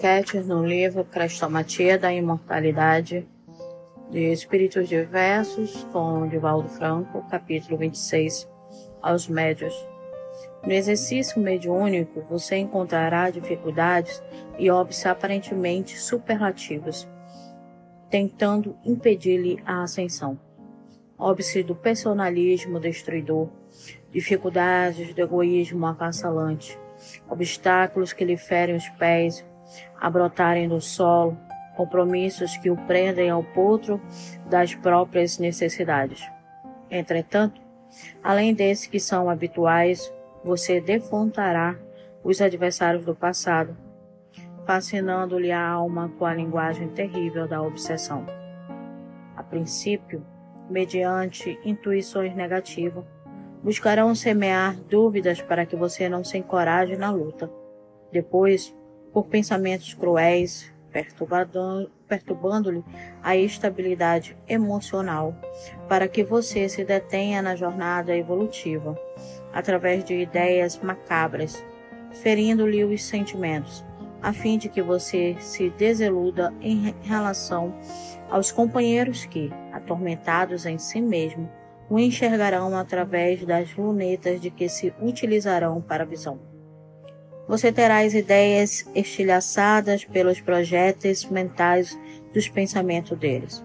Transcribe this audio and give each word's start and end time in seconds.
Ketcher 0.00 0.44
no 0.44 0.64
livro 0.64 1.04
Crestomatia 1.04 1.98
da 1.98 2.12
Imortalidade 2.12 3.26
de 4.10 4.32
Espíritos 4.32 4.88
Diversos, 4.88 5.84
com 5.92 6.28
Divaldo 6.28 6.68
Franco, 6.68 7.24
capítulo 7.30 7.78
26, 7.78 8.48
aos 9.00 9.26
médios. 9.26 9.74
No 10.64 10.72
exercício 10.72 11.40
mediúnico, 11.40 12.20
você 12.28 12.56
encontrará 12.56 13.30
dificuldades 13.30 14.22
e 14.58 14.70
óbices 14.70 15.06
aparentemente 15.06 15.98
superlativas, 15.98 17.08
tentando 18.10 18.76
impedir-lhe 18.84 19.60
a 19.66 19.82
ascensão. 19.82 20.38
Óbice 21.18 21.62
do 21.62 21.74
personalismo 21.74 22.78
destruidor, 22.78 23.48
dificuldades 24.12 25.14
do 25.14 25.20
egoísmo 25.20 25.86
avassalante, 25.86 26.78
obstáculos 27.28 28.12
que 28.12 28.24
lhe 28.24 28.36
ferem 28.36 28.76
os 28.76 28.88
pés 28.90 29.44
a 30.00 30.10
brotarem 30.10 30.68
do 30.68 30.80
solo, 30.80 31.36
compromissos 31.76 32.56
que 32.58 32.70
o 32.70 32.76
prendem 32.76 33.30
ao 33.30 33.42
potro 33.42 34.00
das 34.48 34.74
próprias 34.74 35.38
necessidades. 35.38 36.22
Entretanto, 36.90 37.60
além 38.22 38.54
desses 38.54 38.86
que 38.86 39.00
são 39.00 39.30
habituais, 39.30 40.12
você 40.44 40.80
defrontará 40.80 41.76
os 42.22 42.40
adversários 42.40 43.04
do 43.04 43.14
passado, 43.14 43.76
fascinando-lhe 44.66 45.50
a 45.50 45.66
alma 45.66 46.12
com 46.18 46.26
a 46.26 46.34
linguagem 46.34 46.88
terrível 46.88 47.48
da 47.48 47.62
obsessão. 47.62 48.26
A 49.36 49.42
princípio, 49.42 50.24
mediante 50.68 51.58
intuições 51.64 52.34
negativas, 52.34 53.04
buscarão 53.62 54.14
semear 54.14 54.76
dúvidas 54.88 55.40
para 55.40 55.64
que 55.64 55.76
você 55.76 56.08
não 56.08 56.24
se 56.24 56.36
encoraje 56.36 56.96
na 56.96 57.10
luta. 57.10 57.50
Depois, 58.10 58.74
por 59.12 59.26
pensamentos 59.26 59.94
cruéis, 59.94 60.72
perturbando-lhe 62.08 62.84
a 63.22 63.36
estabilidade 63.36 64.36
emocional, 64.46 65.34
para 65.88 66.08
que 66.08 66.22
você 66.22 66.68
se 66.68 66.84
detenha 66.84 67.40
na 67.40 67.56
jornada 67.56 68.16
evolutiva, 68.16 68.98
através 69.52 70.04
de 70.04 70.14
ideias 70.14 70.78
macabras, 70.78 71.64
ferindo-lhe 72.22 72.84
os 72.84 73.02
sentimentos, 73.02 73.84
a 74.20 74.32
fim 74.32 74.58
de 74.58 74.68
que 74.68 74.82
você 74.82 75.36
se 75.40 75.70
desiluda 75.70 76.52
em 76.60 76.94
relação 77.02 77.74
aos 78.30 78.52
companheiros 78.52 79.24
que, 79.24 79.50
atormentados 79.72 80.66
em 80.66 80.78
si 80.78 81.00
mesmo, 81.00 81.48
o 81.92 81.98
enxergarão 81.98 82.74
através 82.74 83.44
das 83.44 83.76
lunetas 83.76 84.40
de 84.40 84.50
que 84.50 84.66
se 84.66 84.94
utilizarão 84.98 85.78
para 85.82 86.04
a 86.04 86.06
visão. 86.06 86.40
Você 87.46 87.70
terá 87.70 87.98
as 87.98 88.14
ideias 88.14 88.88
estilhaçadas 88.94 90.02
pelos 90.02 90.40
projéteis 90.40 91.22
mentais 91.26 91.98
dos 92.32 92.48
pensamentos 92.48 93.18
deles. 93.18 93.62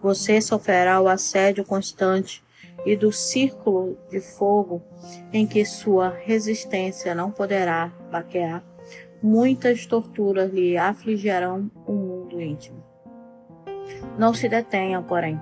Você 0.00 0.40
sofrerá 0.40 1.02
o 1.02 1.06
assédio 1.06 1.66
constante 1.66 2.42
e 2.86 2.96
do 2.96 3.12
círculo 3.12 3.98
de 4.08 4.22
fogo 4.22 4.82
em 5.30 5.46
que 5.46 5.62
sua 5.66 6.08
resistência 6.24 7.14
não 7.14 7.30
poderá 7.30 7.92
baquear. 8.10 8.64
Muitas 9.22 9.84
torturas 9.84 10.50
lhe 10.50 10.78
afligirão 10.78 11.70
o 11.86 11.92
mundo 11.92 12.40
íntimo. 12.40 12.82
Não 14.18 14.32
se 14.32 14.48
detenha, 14.48 15.02
porém. 15.02 15.38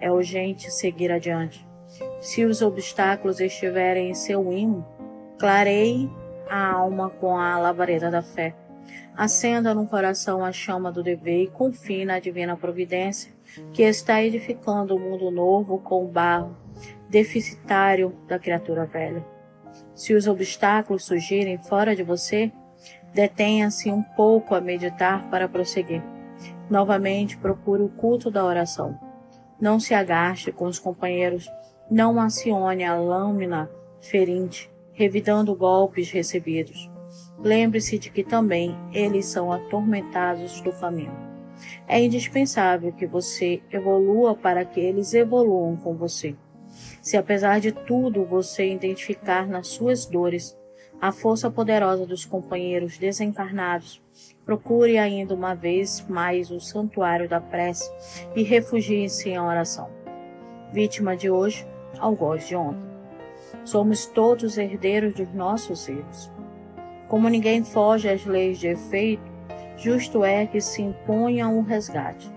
É 0.00 0.10
urgente 0.10 0.68
seguir 0.68 1.12
adiante. 1.12 1.64
Se 2.20 2.44
os 2.44 2.62
obstáculos 2.62 3.40
estiverem 3.40 4.10
em 4.10 4.14
seu 4.14 4.52
imo, 4.52 4.86
clareie 5.38 6.10
a 6.48 6.72
alma 6.72 7.10
com 7.10 7.36
a 7.36 7.58
labareda 7.58 8.10
da 8.10 8.22
fé. 8.22 8.54
Acenda 9.16 9.74
no 9.74 9.86
coração 9.86 10.44
a 10.44 10.52
chama 10.52 10.92
do 10.92 11.02
dever 11.02 11.44
e 11.44 11.46
confie 11.48 12.04
na 12.04 12.18
divina 12.18 12.56
providência 12.56 13.32
que 13.72 13.82
está 13.82 14.22
edificando 14.22 14.94
o 14.94 14.98
um 14.98 15.00
mundo 15.00 15.30
novo 15.30 15.78
com 15.78 16.04
o 16.04 16.08
barro 16.08 16.56
deficitário 17.08 18.14
da 18.26 18.38
criatura 18.38 18.84
velha. 18.84 19.24
Se 19.94 20.14
os 20.14 20.26
obstáculos 20.26 21.04
surgirem 21.04 21.58
fora 21.58 21.94
de 21.94 22.02
você, 22.02 22.52
detenha-se 23.14 23.90
um 23.90 24.02
pouco 24.02 24.54
a 24.54 24.60
meditar 24.60 25.30
para 25.30 25.48
prosseguir. 25.48 26.02
Novamente 26.68 27.38
procure 27.38 27.82
o 27.82 27.88
culto 27.88 28.30
da 28.30 28.44
oração. 28.44 28.98
Não 29.60 29.80
se 29.80 29.94
agaste 29.94 30.52
com 30.52 30.66
os 30.66 30.78
companheiros, 30.78 31.48
não 31.90 32.20
acione 32.20 32.84
a 32.84 32.94
lâmina 32.94 33.70
ferinte 34.00 34.70
revidando 34.96 35.54
golpes 35.54 36.10
recebidos. 36.10 36.90
Lembre-se 37.38 37.98
de 37.98 38.10
que 38.10 38.24
também 38.24 38.74
eles 38.92 39.26
são 39.26 39.52
atormentados 39.52 40.60
do 40.62 40.72
caminho. 40.72 41.14
É 41.86 42.02
indispensável 42.02 42.92
que 42.92 43.06
você 43.06 43.62
evolua 43.70 44.34
para 44.34 44.64
que 44.64 44.80
eles 44.80 45.12
evoluam 45.12 45.76
com 45.76 45.94
você. 45.94 46.34
Se 47.02 47.16
apesar 47.16 47.60
de 47.60 47.72
tudo 47.72 48.24
você 48.24 48.72
identificar 48.72 49.46
nas 49.46 49.68
suas 49.68 50.06
dores 50.06 50.56
a 51.00 51.12
força 51.12 51.50
poderosa 51.50 52.06
dos 52.06 52.24
companheiros 52.24 52.96
desencarnados, 52.96 54.02
procure 54.44 54.96
ainda 54.96 55.34
uma 55.34 55.54
vez 55.54 56.04
mais 56.08 56.50
o 56.50 56.58
santuário 56.58 57.28
da 57.28 57.40
prece 57.40 57.90
e 58.34 58.42
refugie-se 58.42 59.28
em 59.28 59.38
oração. 59.38 59.90
Vítima 60.72 61.14
de 61.16 61.30
hoje, 61.30 61.66
algoz 61.98 62.46
de 62.46 62.56
ontem. 62.56 62.84
Somos 63.64 64.06
todos 64.06 64.58
herdeiros 64.58 65.14
dos 65.14 65.32
nossos 65.32 65.88
erros. 65.88 66.30
Como 67.08 67.28
ninguém 67.28 67.62
foge 67.64 68.08
às 68.08 68.24
leis 68.24 68.58
de 68.58 68.68
efeito, 68.68 69.22
justo 69.76 70.24
é 70.24 70.46
que 70.46 70.60
se 70.60 70.82
imponha 70.82 71.48
um 71.48 71.62
resgate. 71.62 72.30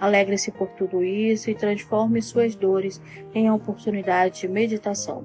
Alegre-se 0.00 0.50
por 0.50 0.68
tudo 0.72 1.02
isso 1.02 1.50
e 1.50 1.54
transforme 1.54 2.20
suas 2.20 2.54
dores 2.54 3.00
em 3.34 3.50
oportunidade 3.50 4.40
de 4.40 4.48
meditação, 4.48 5.24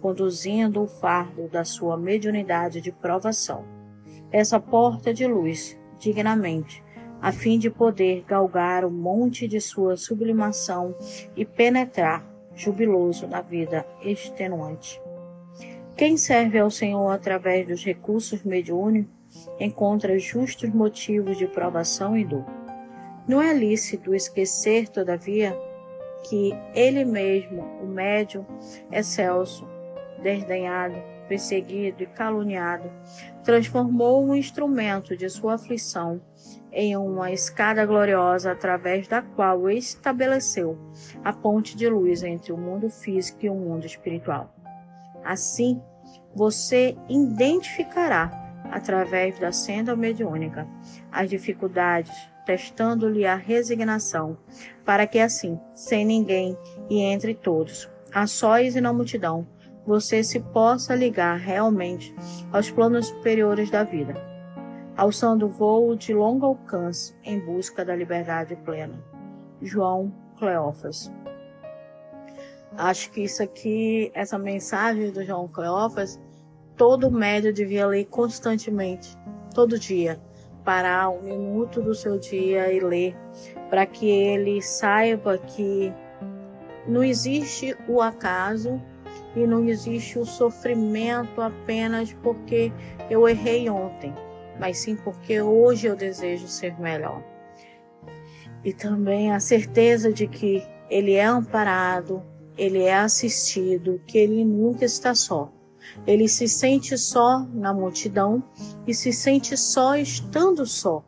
conduzindo 0.00 0.82
o 0.82 0.86
fardo 0.86 1.48
da 1.48 1.64
sua 1.64 1.96
mediunidade 1.96 2.80
de 2.80 2.92
provação. 2.92 3.64
Essa 4.30 4.60
porta 4.60 5.12
de 5.12 5.26
luz, 5.26 5.78
dignamente, 5.98 6.82
a 7.20 7.30
fim 7.30 7.58
de 7.58 7.70
poder 7.70 8.24
galgar 8.26 8.84
o 8.84 8.90
monte 8.90 9.46
de 9.46 9.60
sua 9.60 9.96
sublimação 9.96 10.94
e 11.36 11.44
penetrar 11.44 12.31
jubiloso 12.54 13.26
na 13.26 13.40
vida 13.40 13.86
extenuante. 14.02 15.00
Quem 15.96 16.16
serve 16.16 16.58
ao 16.58 16.70
Senhor 16.70 17.10
através 17.10 17.66
dos 17.66 17.84
recursos 17.84 18.42
mediúnicos 18.42 19.12
encontra 19.58 20.18
justos 20.18 20.70
motivos 20.70 21.36
de 21.38 21.46
provação 21.46 22.16
e 22.16 22.24
dor. 22.24 22.44
Não 23.26 23.40
é 23.40 23.54
lícito 23.54 24.14
esquecer, 24.14 24.88
todavia, 24.88 25.56
que 26.28 26.52
ele 26.74 27.04
mesmo, 27.04 27.62
o 27.82 27.86
médium 27.86 28.44
excelso, 28.90 29.66
desdenhado, 30.22 30.96
perseguido 31.32 32.02
e 32.02 32.06
caluniado, 32.06 32.92
transformou 33.42 34.22
o 34.22 34.36
instrumento 34.36 35.16
de 35.16 35.30
sua 35.30 35.54
aflição 35.54 36.20
em 36.70 36.94
uma 36.94 37.32
escada 37.32 37.86
gloriosa 37.86 38.52
através 38.52 39.08
da 39.08 39.22
qual 39.22 39.70
estabeleceu 39.70 40.78
a 41.24 41.32
ponte 41.32 41.74
de 41.74 41.88
luz 41.88 42.22
entre 42.22 42.52
o 42.52 42.58
mundo 42.58 42.90
físico 42.90 43.46
e 43.46 43.48
o 43.48 43.54
mundo 43.54 43.86
espiritual. 43.86 44.54
Assim, 45.24 45.80
você 46.34 46.94
identificará, 47.08 48.30
através 48.70 49.38
da 49.38 49.52
senda 49.52 49.96
mediúnica, 49.96 50.68
as 51.10 51.30
dificuldades, 51.30 52.12
testando-lhe 52.44 53.24
a 53.24 53.36
resignação, 53.36 54.36
para 54.84 55.06
que 55.06 55.18
assim, 55.18 55.58
sem 55.74 56.04
ninguém 56.04 56.58
e 56.90 57.00
entre 57.00 57.34
todos, 57.34 57.88
a 58.12 58.26
sóis 58.26 58.76
e 58.76 58.82
na 58.82 58.92
multidão, 58.92 59.46
você 59.86 60.22
se 60.22 60.40
possa 60.40 60.94
ligar 60.94 61.38
realmente 61.38 62.14
aos 62.52 62.70
planos 62.70 63.06
superiores 63.08 63.70
da 63.70 63.82
vida 63.84 64.32
alçando 64.96 65.48
voo 65.48 65.96
de 65.96 66.12
longo 66.12 66.46
alcance 66.46 67.14
em 67.24 67.38
busca 67.38 67.84
da 67.84 67.94
liberdade 67.94 68.56
plena. 68.56 69.02
João 69.60 70.12
Cleófas. 70.38 71.10
Acho 72.76 73.10
que 73.10 73.22
isso 73.22 73.42
aqui, 73.42 74.10
essa 74.14 74.38
mensagem 74.38 75.10
do 75.10 75.24
João 75.24 75.46
Cleófas, 75.46 76.20
todo 76.76 77.10
médio 77.10 77.52
devia 77.52 77.86
ler 77.86 78.06
constantemente, 78.06 79.16
todo 79.54 79.78
dia, 79.78 80.20
parar 80.64 81.10
um 81.10 81.22
minuto 81.22 81.82
do 81.82 81.94
seu 81.94 82.18
dia 82.18 82.72
e 82.72 82.80
ler, 82.80 83.16
para 83.68 83.84
que 83.84 84.08
ele 84.08 84.62
saiba 84.62 85.36
que 85.36 85.92
não 86.86 87.04
existe 87.04 87.76
o 87.86 88.00
acaso 88.00 88.80
e 89.34 89.46
não 89.46 89.68
existe 89.68 90.18
o 90.18 90.24
sofrimento 90.24 91.40
apenas 91.40 92.12
porque 92.22 92.72
eu 93.10 93.28
errei 93.28 93.68
ontem 93.68 94.14
mas 94.58 94.78
sim 94.78 94.96
porque 94.96 95.40
hoje 95.40 95.86
eu 95.86 95.96
desejo 95.96 96.46
ser 96.46 96.78
melhor. 96.78 97.22
E 98.64 98.72
também 98.72 99.32
a 99.32 99.40
certeza 99.40 100.12
de 100.12 100.26
que 100.26 100.64
ele 100.88 101.14
é 101.14 101.24
amparado, 101.24 102.22
ele 102.56 102.82
é 102.82 102.94
assistido, 102.94 104.00
que 104.06 104.18
ele 104.18 104.44
nunca 104.44 104.84
está 104.84 105.14
só. 105.14 105.50
Ele 106.06 106.28
se 106.28 106.48
sente 106.48 106.96
só 106.96 107.40
na 107.52 107.74
multidão 107.74 108.42
e 108.86 108.94
se 108.94 109.12
sente 109.12 109.56
só 109.56 109.96
estando 109.96 110.64
só, 110.64 111.04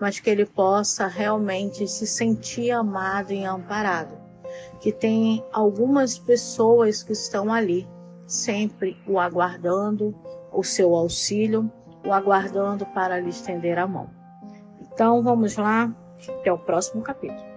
mas 0.00 0.18
que 0.18 0.30
ele 0.30 0.46
possa 0.46 1.06
realmente 1.06 1.86
se 1.86 2.06
sentir 2.06 2.70
amado 2.70 3.32
e 3.32 3.44
amparado. 3.44 4.25
Que 4.80 4.92
tem 4.92 5.44
algumas 5.52 6.18
pessoas 6.18 7.02
que 7.02 7.12
estão 7.12 7.52
ali, 7.52 7.88
sempre 8.26 8.96
o 9.06 9.18
aguardando, 9.18 10.14
o 10.52 10.62
seu 10.62 10.94
auxílio, 10.94 11.70
o 12.04 12.12
aguardando 12.12 12.86
para 12.86 13.18
lhe 13.18 13.30
estender 13.30 13.78
a 13.78 13.86
mão. 13.86 14.10
Então 14.80 15.22
vamos 15.22 15.56
lá, 15.56 15.94
até 16.28 16.52
o 16.52 16.58
próximo 16.58 17.02
capítulo. 17.02 17.55